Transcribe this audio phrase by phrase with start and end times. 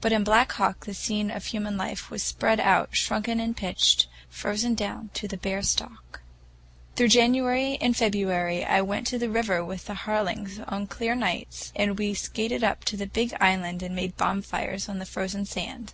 [0.00, 4.06] But in Black Hawk the scene of human life was spread out shrunken and pinched,
[4.28, 6.20] frozen down to the bare stalk.
[6.94, 11.72] Through January and February I went to the river with the Harlings on clear nights,
[11.74, 15.92] and we skated up to the big island and made bonfires on the frozen sand.